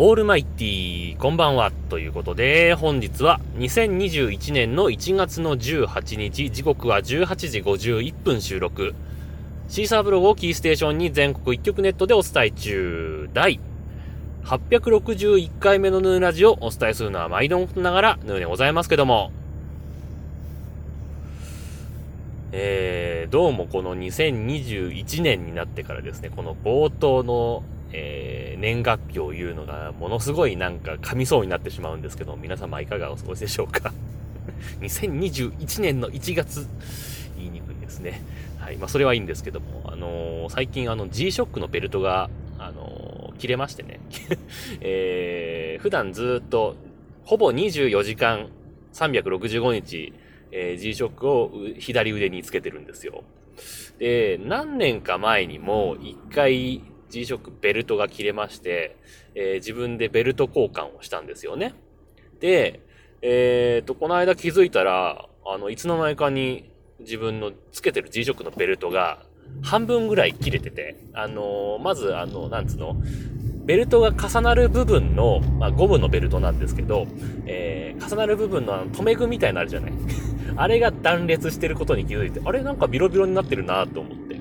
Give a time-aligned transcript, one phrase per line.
[0.00, 1.72] オールマイティー、こんばんは。
[1.90, 8.94] ということで、本日は2021年の1月の18日、時刻は18時51分収録。
[9.68, 13.28] シーサーブログをキーステーションに全国一曲ネットでお伝え中。
[13.34, 13.58] 第
[14.44, 19.32] 861回目のヌーラジオをお伝えするのは毎度ながらヌーでございますけども。
[22.52, 33.92] えー、どうもこの2021年になってからですね、この冒頭のえー、年月日を言うのがものすごいなんか噛みそうになってしまうんですけど、皆様いかがお過ごしでしょうか？
[34.80, 36.66] 2021年の1月、
[37.36, 38.22] 言いにくいですね。
[38.58, 38.76] はい。
[38.76, 44.00] まあ、それはいいんですけども、あのー、最近あの G-SHOCK のベルトが、あのー、切れましてね。
[44.80, 46.76] えー、普段ずっと、
[47.24, 48.48] ほぼ24時間、
[48.94, 50.12] 365日、
[50.50, 53.22] えー、G-SHOCK を左腕につけてるんですよ。
[53.98, 58.96] で、何年か前にも一回 G-SHOCK ベルトが切れまして、
[59.34, 61.74] えー、自分でベルト交換をしたんですよね。
[62.40, 62.80] で、
[63.22, 69.22] えっ、ー、と、この間気づいたら、あの、いつの間にかに自分のつけてる G-SHOCK のベルトが
[69.62, 72.96] 半分ぐらい切れてて、あのー、まず、あの、なんつうの、
[73.68, 77.06] ベルトが重なる部分の、まあ、ゴムのベルトなんですけど、
[77.44, 79.92] えー、重なる部分のあの、留め具みたいになるじゃない
[80.56, 84.36] あれが断裂してることに気づいて、あれなんかビロビロになってるなと思って。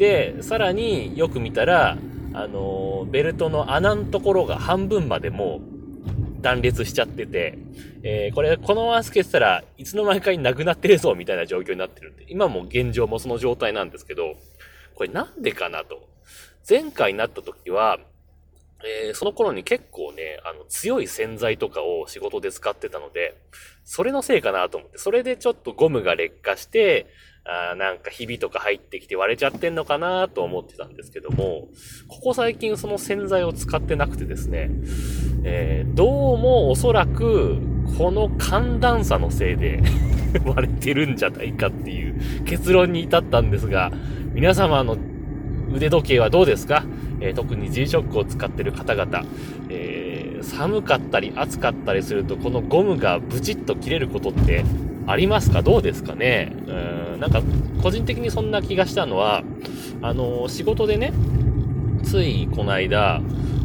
[0.00, 1.98] で、さらによく見たら、
[2.32, 7.58] あの、ベルトの穴のところが半分までもう断裂しちゃってて、
[8.02, 14.36] えー、これ、このままつけてたらいつの間にかになくなってるぞみたいな状況になってるんで、今も現状もその状態なんですけど、
[14.94, 16.08] これなんでかなと。
[16.66, 17.98] 前回になった時は、
[18.84, 23.36] えー、その頃に結構ね、あの、強い洗剤とかを仕事で使ってたので、
[23.84, 27.06] それのせいかなと思って、それでちょっとゴムが劣化して、
[27.44, 31.68] あなんかひびとか入ってきて割れちゃってんのかなと思ってたんですけども、
[32.08, 34.70] ここ最近その洗剤を使ってなくてですね、
[35.44, 37.58] えー、どうもおそらく
[37.96, 39.80] この寒暖差のせいで
[40.44, 43.90] 割れてるんじゃないかっていう結論に至ったんですが、
[44.34, 44.98] 皆様の
[45.72, 46.84] 腕時計はどうですか、
[47.20, 49.24] えー、特に G-SHOCK を使ってる方々、
[49.68, 54.64] えー、寒かったり暑かったりするとこのゴムがブチッと切れることって
[55.06, 55.62] ありますか？
[55.62, 56.52] どうですかね？
[56.66, 57.42] うん、なんか、
[57.82, 59.42] 個人的にそんな気がしたのは、
[60.02, 61.12] あの、仕事でね、
[62.04, 63.20] ついこの間、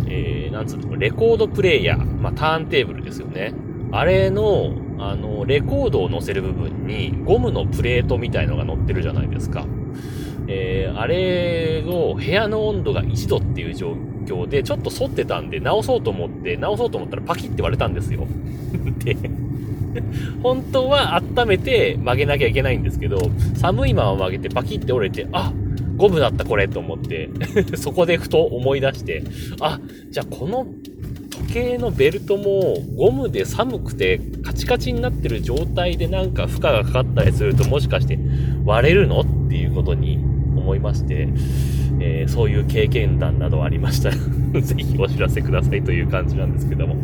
[0.08, 3.54] えー、なんつうの、レコードプレイヤー、まあ、ターンテーブルですよね。
[3.92, 9.68] あれの、あの、レコードを載せる部分にゴムのプレートみたいのが載ってるじゃないですか。
[10.48, 13.94] えー、あれを部屋の温度が1度っていう状
[14.26, 18.28] 況でちょっと反ってたんで直そうと思って直そうと思ったらパキって割れたんですよ。
[19.04, 19.16] で、
[20.44, 23.18] 本当は温めて曲げなきゃいけないんですけど、
[23.56, 25.54] 寒いまま曲げてパキって折れて、あ
[25.96, 27.30] ゴムだったこれと思って
[27.76, 29.24] そこでふと思い出して、
[29.62, 29.80] あ、
[30.10, 30.68] じゃあこの
[31.30, 38.20] 時計のベルトもゴムで寒くてカチカチになってる状態でなんか負荷がかかったりするともしかして
[38.66, 39.22] 割れるの？
[39.22, 40.20] っていうことに
[40.66, 41.30] 思いまして、
[42.00, 44.16] えー、そういう経験談などありましたら
[44.62, 46.96] ぜひお知らせくださいという感じなんですけども。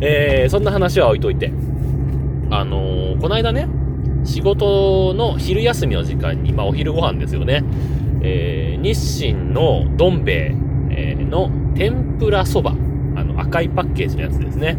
[0.00, 1.52] えー、そんな話は置いといて。
[2.50, 3.68] あのー、この間ね、
[4.24, 7.62] 仕事の昼休みの時間に、まあお昼ご飯ですよね。
[8.22, 10.54] えー、日清のどん兵
[10.90, 12.74] 衛、の天ぷらそば。
[13.16, 14.78] あの赤いパッケージのやつですね。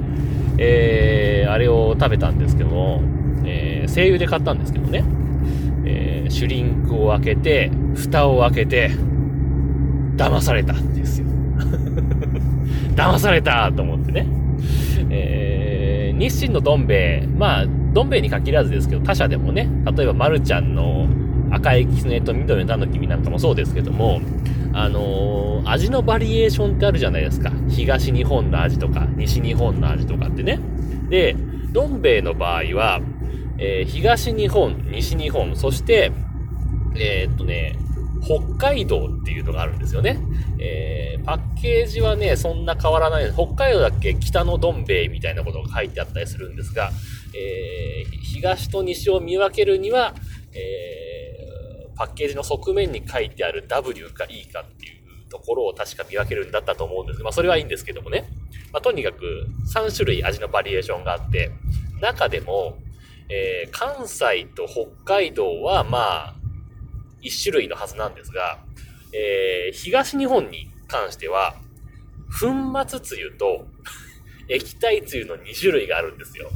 [0.57, 3.01] え、あれを食べたんですけども、
[3.45, 5.03] えー、声優で買ったんですけどね。
[5.85, 8.91] えー、シュリンクを開けて、蓋を開けて、
[10.15, 11.27] 騙されたんですよ。
[12.95, 14.27] 騙されたと思ってね。
[15.09, 21.07] えー、日清のどん兵衛、まあ、どん兵衛に限らずですけど、他社でもね、例えば、まるちゃんの
[21.51, 24.21] 赤いキツネと緑のタヌキミなんかもそうですけども、
[24.73, 27.51] あのー、味のバリエーションってあるじゃないですか。
[27.69, 30.59] 東日本の味とか、西日本の味とかってね。
[31.09, 31.35] で、
[31.71, 33.01] どん兵衛の場合は、
[33.59, 36.11] えー、東日本、西日本、そして、
[36.95, 37.75] えー、っとね、
[38.21, 40.19] 北海道っていうのがあるんですよね。
[40.59, 43.31] えー、パッケージはね、そんな変わらない。
[43.33, 44.15] 北海道だっけ？
[44.15, 46.91] 北のどん兵衛みたいなことが書いてあったりするんですが、
[47.35, 50.13] えー、東と西を見分けるには、
[50.53, 58.29] えー、パッケージの側面に書いてある W か E かっていうところを確か見分けるんだったと思うんですけど、まあそれはいいんですけどもね。
[58.73, 61.51] まあとにかく3種類味のバリエーションがあって、
[62.01, 62.77] 中でも、
[63.29, 66.35] えー、関西と北海道はまあ、
[67.21, 68.59] 一種類のはずなんですが、
[69.13, 71.55] えー、東日本に関しては、
[72.39, 73.67] 粉末つゆと
[74.49, 76.49] 液体つゆの2種類があるんですよ。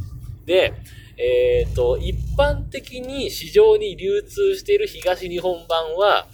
[0.46, 0.74] で、
[1.18, 6.28] えっ、ー、と、一般的に市場に流通している東日本版は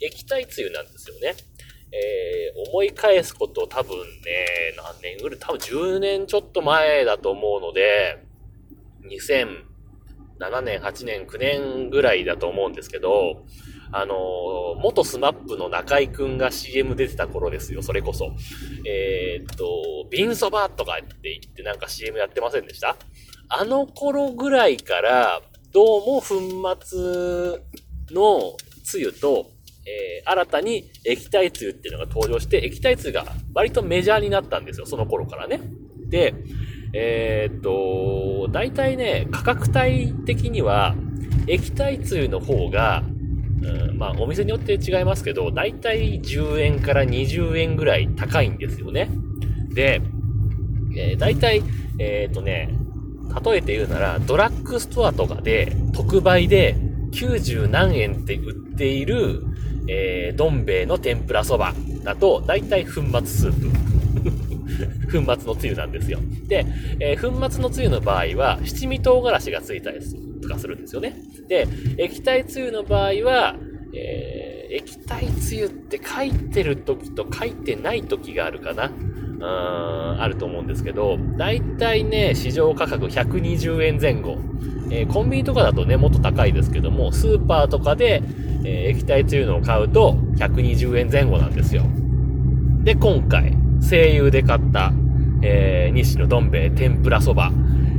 [0.00, 1.34] 液体つゆなんですよね。
[1.90, 8.18] えー、思い返すこと多分ね、何年ぐらい、多分10年ちょっと前だと思うので、
[9.04, 9.67] 2000
[10.40, 13.44] 7年、8年、9年ぐらいだと思うんですけど、
[13.90, 14.14] あの、
[14.80, 18.32] 元スマップの中井くんが CM 出てた頃ですよ、それこそ。
[18.86, 22.96] えー、っと、ビンソバとかって言ってなんか CM やってませんでした？
[23.48, 25.40] あの頃ぐらいから、
[25.72, 26.38] どうも粉
[26.84, 27.60] 末
[28.10, 29.50] のつゆと、
[29.86, 33.24] えー、新たに液体つゆっていうのが登場して、液体つゆが
[33.54, 35.60] 割とメジャーになったんですよ、その頃からね。
[36.08, 36.34] で、
[36.92, 40.94] えー、っと、大体ね、価格帯的には、
[41.46, 43.02] 液体つゆの方が、
[43.62, 49.10] うん、まあ、お店によって違いますけど、大体10円から20円ぐらい高いんですよね。
[49.74, 50.00] で、
[50.96, 51.62] えー、大体、
[51.98, 52.70] えー、っとね、
[53.44, 56.76] 例えて言うなら、ドラッグストアとかで特売で
[57.12, 59.42] 90何円って売っている、
[59.88, 61.74] えー、どん兵衛の天ぷらそば
[62.04, 64.47] だと、だいたい粉末スープ。
[65.10, 66.18] 粉末のつゆなんですよ。
[66.46, 66.66] で、
[67.00, 69.98] えー、粉末のつゆの場合は、七味唐辛子がついたり
[70.40, 71.16] とかするんですよね。
[71.48, 71.66] で、
[71.98, 73.56] 液体つゆの場合は、
[73.94, 78.86] えー、液体つゆって書いてる時と書いてない時があるかな。
[78.86, 84.38] うーん、あると思うんですけど、だいたいね、市場価格120円前後。
[84.90, 88.22] えー、コンビニとかだとね、もっと高いですけども、スーパーとかで、
[88.64, 91.82] えー、液体つゆのを買うと120円前後なんですよ。
[92.84, 94.92] で、今回、声優で買った、
[95.42, 97.52] えー、西野どん兵衛天ぷらそば。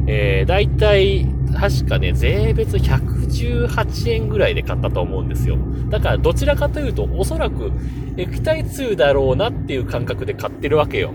[0.07, 5.57] えー、だいたい、確かね、税別118円ぐらいで買ったと思うんですよ。
[5.89, 7.71] だから、どちらかというと、おそらく、
[8.17, 11.11] 液体つゆだろうなっていう感覚で買ってるわけよ。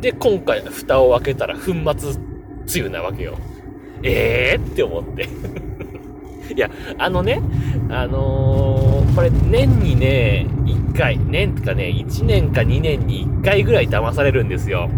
[0.00, 2.14] で、今回、蓋を開けたら、粉末
[2.66, 3.36] つゆなわけよ。
[4.02, 5.28] ええー、って思って
[6.54, 7.42] いや、あのね、
[7.88, 14.90] あのー、これ年にね、1回、年とかね、1年か2年に1回ぐらい騙されるんですよ。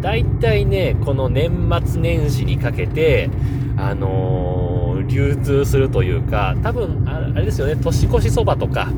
[0.00, 3.30] だいたいね、この年末年始にかけて、
[3.76, 8.88] あのー、流通するというか、多分、あれですよね、年越しそばとか、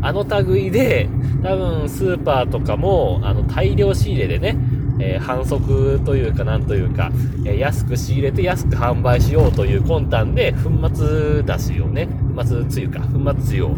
[0.00, 1.08] あの類で、
[1.42, 4.56] 多分スーパーとかも、あの、大量仕入れでね、
[5.00, 7.10] えー、反則というかなんというか、
[7.44, 13.76] えー、安く仕入れて安く販売しようという魂胆で、粉末だしをね、粉末つゆか、粉末つゆを、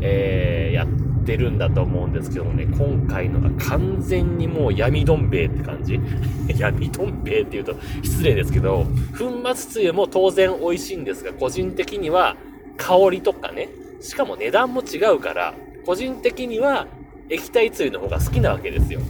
[0.00, 6.00] えー、やってるんだと思うんですけどもね、今回のが完全にもう闇どん兵衛って感じ
[6.58, 8.86] 闇どん兵衛って言うと失礼ですけど、
[9.18, 12.36] 粉末つゆも当然美味しいんですが、個人的には
[12.76, 13.68] 香りとかね、
[14.00, 15.54] しかも値段も違うから、
[15.84, 16.86] 個人的には
[17.28, 19.00] 液体つゆの方が好きなわけですよ。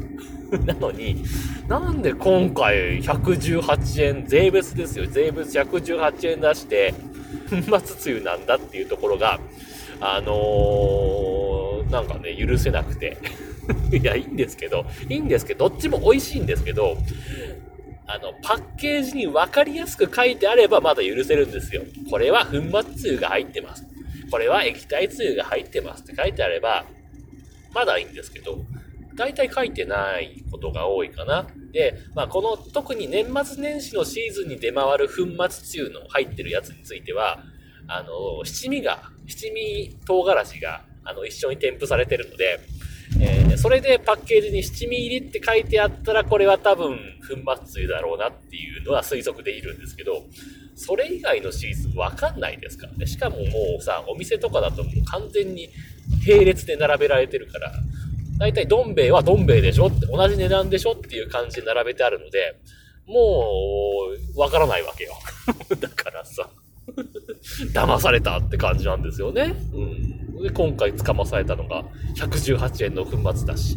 [0.66, 1.22] なのに、
[1.69, 5.06] なんで今回118円、税別ですよ。
[5.06, 6.94] 税別118円出して、
[7.48, 9.38] 粉末つゆなんだっていうところが、
[10.00, 13.19] あのー、なんかね、許せなくて。
[13.93, 16.97] いや、いいんですけど、いいんですけど、どっちも美味しいんですけど、
[18.06, 21.82] あの、パッケージに分かりやすく書いてあればまだ許せるんですよ。
[22.11, 23.87] これは粉末つゆが入ってます。
[24.31, 26.85] これは液体つゆが入ってますって書いてあれば、
[27.73, 28.64] まだいいんですけど、
[29.14, 31.46] 大体書いてないことが多いかな。
[31.73, 35.14] で、まあ、この特に年末年始のシーズンに出回る粉
[35.49, 37.44] 末つゆの入ってるやつについては、
[37.92, 42.60] あの、七味が、七味唐辛子が、あの、一緒に添付されてるので、
[43.20, 50.22] えー、それでパッケージに七味入りって書いてあったら、これは多分粉末つゆだろうなっていうのは推測でいるんですけど、
[50.76, 53.06] それ以外のシーズンわかんないですからね。
[53.06, 53.43] しかもも
[53.81, 55.69] うさ、お店とかだともう完全に
[56.26, 57.72] 並列で並べられてるから、
[58.38, 62.56] 大体どん兵衛はどん兵衛でしょって同じ値段でしょっていう感じで並べてあるので、
[63.06, 65.12] もう、わからないわけよ。
[67.72, 69.55] 騙されたって感じなんですよね。
[69.72, 70.43] うん。
[70.43, 71.84] で、今回捕まされたのが
[72.17, 73.76] 118円の粉末だし。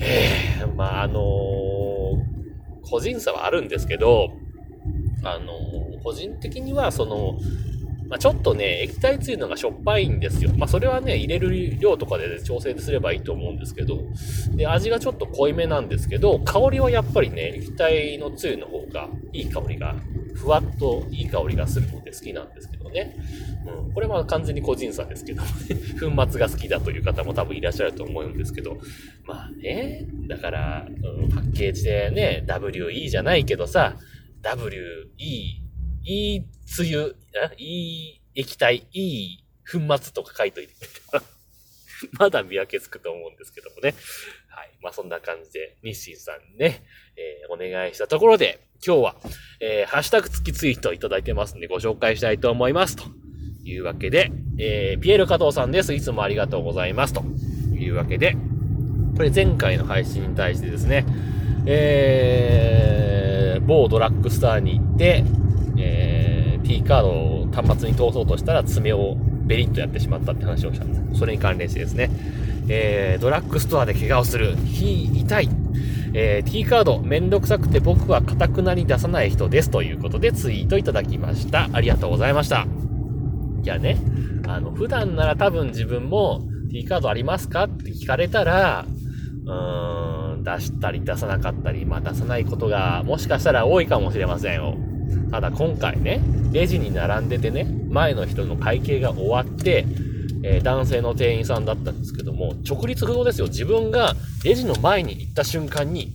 [0.00, 4.30] ええ、まあ、あのー、個人差はあるんですけど、
[5.24, 7.38] あのー、個人的にはその、
[8.08, 10.50] まあ、ちょっとね、液体つゆのがしょっぱいんですよ。
[10.56, 13.98] まあ、それはね、入れる量とかで調整すればいいと思うんですけど、
[14.56, 19.94] で、味がちょっと濃いめなんですけど、香りはやっぱりね、液体のつゆの方がいい香りが、
[20.38, 23.16] ふわっといい香りがするので好きなんですけどね。
[23.66, 25.42] うん、これは完全に個人差ですけど、
[26.00, 28.78] 粉末が好きだという方も多分いらっしゃると思うんですけど、
[29.24, 33.96] まあね、だから、うん、パッケージでね、WE じゃないけどさ、
[34.42, 37.16] WE、いいつゆ、
[37.58, 40.74] いい液体、いい粉末とか書いといて
[42.18, 43.94] まだ見分けつくと思うんですけどもね。
[44.48, 44.70] はい。
[44.82, 46.82] まあ、そんな感じで、日清さんにね、
[47.16, 49.16] えー、お願いしたところで、今日は、
[49.60, 52.96] えー、ハッシュタグ付きツイートいただいてますんで、ご紹介したいと思います。
[52.96, 53.04] と
[53.64, 55.92] いうわけで、えー、ピエール加藤さんです。
[55.94, 57.14] いつもありがとうございます。
[57.14, 57.22] と
[57.74, 58.36] いうわけで、
[59.16, 61.04] これ前回の配信に対してですね、
[61.66, 65.24] えー、某ドラッグスターに行って、
[65.76, 69.16] えー、T カードを端末に通そうとしたら爪を
[69.48, 71.18] ベリッとやってしまったって話をしたんです。
[71.18, 72.10] それに関連してですね、
[72.68, 75.48] えー、ドラッグストアで怪我をする、非痛い、
[76.12, 81.68] えー、T カードめんどくさくて僕は堅くなり出さない人ですということでツイートいただきました。
[81.72, 82.66] ありがとうございました。
[83.64, 83.96] いやね、
[84.46, 88.84] あの、普段なら多分自分も T カードありますかって聞かれたら、
[89.46, 94.76] うーん、出したり出さなかったり、まあ出さないことがもしかしたら多いかもしれませんよ。
[95.30, 96.20] ただ今回ね、
[96.52, 99.86] レジに並んでてね、前の人の会計が終わって、
[100.42, 103.48] えー、男性の店員さんだったんですけども、直立不動ですよ。
[103.48, 106.12] 自分がレジの前に行った瞬間に、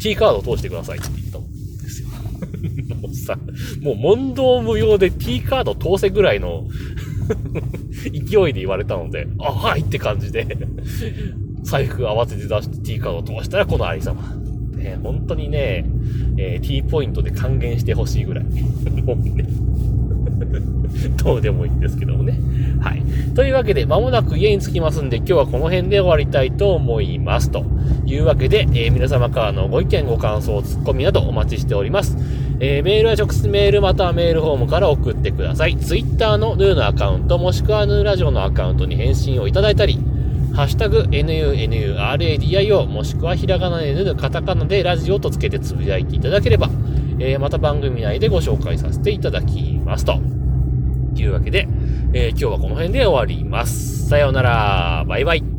[0.00, 1.42] T カードを通してくださいって言ったん
[1.78, 2.08] ですよ。
[3.00, 3.38] もうさ、
[3.80, 6.66] もう問答無用で T カード通せぐらいの
[8.12, 10.46] 勢いで言われたので、あ、はいって感じで
[11.62, 14.39] 財布慌てて出して T カードを通したらこのありさま。
[14.80, 15.84] ね、本当にね、
[16.36, 18.44] えー、T ポイントで還元してほしいぐらい。
[19.04, 19.44] もうね
[21.22, 22.38] どうでもいいんですけどもね。
[22.80, 23.02] はい。
[23.34, 27.50] というわけで、まもなく家に着きますんで、今日はこの辺で終わりたいと思います。
[27.50, 27.64] と
[28.06, 32.16] いうわけで、えー、皆様からのご意見、ご感想、ツッコミなどお待ちしております。
[32.60, 35.76] えー、メールは直接メールまたはメールフォームから送ってください。
[35.76, 39.98] Twitter のヌーのアカウント、もしくはヌーラジオのアカウントに返信をいただいたり、
[40.54, 46.68] ハッシュタグ NUNURADIO もしくはひらがなでぬるカタカナでラジオとつけてつぶやいていただければ、
[47.18, 50.20] えー、また番組内でご紹介させていただきますと。
[51.16, 51.68] いうわけで、
[52.12, 54.08] えー、今日はこの辺で終わります。
[54.08, 55.04] さようなら。
[55.08, 55.49] バイバイ。